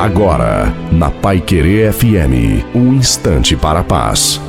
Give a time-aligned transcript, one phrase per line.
[0.00, 4.40] Agora, na Pai Querer FM, um instante para a paz.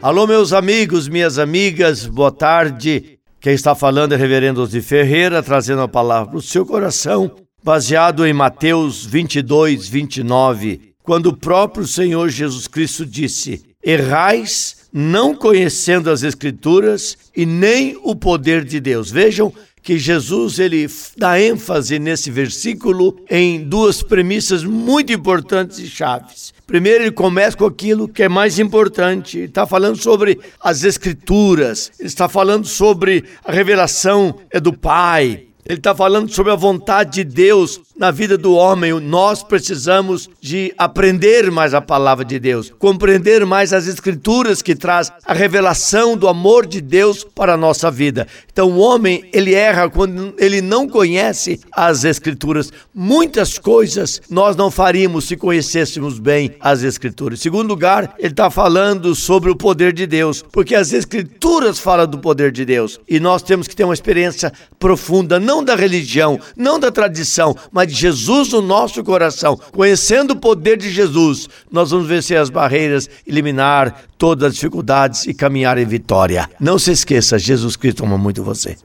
[0.00, 3.18] Alô, meus amigos, minhas amigas, boa tarde.
[3.38, 7.32] Quem está falando é Reverendo de Ferreira, trazendo a palavra para o seu coração,
[7.62, 16.10] baseado em Mateus 22, 29, quando o próprio Senhor Jesus Cristo disse: Errais não conhecendo
[16.10, 19.10] as Escrituras e nem o poder de Deus.
[19.10, 19.52] Vejam
[19.84, 26.54] que Jesus ele dá ênfase nesse versículo em duas premissas muito importantes e chaves.
[26.66, 29.40] Primeiro, ele começa com aquilo que é mais importante.
[29.40, 35.48] Está falando sobre as Escrituras, está falando sobre a revelação é do Pai.
[35.66, 38.92] Ele está falando sobre a vontade de Deus na vida do homem.
[39.00, 45.12] Nós precisamos de aprender mais a palavra de Deus, compreender mais as escrituras que traz
[45.24, 48.26] a revelação do amor de Deus para a nossa vida.
[48.52, 52.70] Então o homem, ele erra quando ele não conhece as escrituras.
[52.94, 57.38] Muitas coisas nós não faríamos se conhecêssemos bem as escrituras.
[57.38, 62.06] Em segundo lugar, ele está falando sobre o poder de Deus, porque as escrituras falam
[62.06, 66.38] do poder de Deus e nós temos que ter uma experiência profunda, não da religião,
[66.56, 69.58] não da tradição, mas de Jesus no nosso coração.
[69.72, 75.34] Conhecendo o poder de Jesus, nós vamos vencer as barreiras, eliminar todas as dificuldades e
[75.34, 76.48] caminhar em vitória.
[76.58, 78.76] Não se esqueça, Jesus Cristo ama muito você.